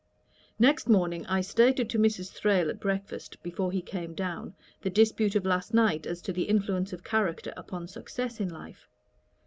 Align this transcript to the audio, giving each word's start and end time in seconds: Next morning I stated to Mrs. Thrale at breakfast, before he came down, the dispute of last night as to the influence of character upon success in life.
Next 0.57 0.89
morning 0.89 1.27
I 1.27 1.41
stated 1.41 1.87
to 1.91 1.99
Mrs. 1.99 2.31
Thrale 2.33 2.71
at 2.71 2.79
breakfast, 2.79 3.37
before 3.43 3.71
he 3.71 3.83
came 3.83 4.15
down, 4.15 4.55
the 4.81 4.89
dispute 4.89 5.35
of 5.35 5.45
last 5.45 5.75
night 5.75 6.07
as 6.07 6.23
to 6.23 6.33
the 6.33 6.45
influence 6.49 6.91
of 6.91 7.03
character 7.03 7.53
upon 7.55 7.87
success 7.87 8.39
in 8.39 8.49
life. 8.49 8.89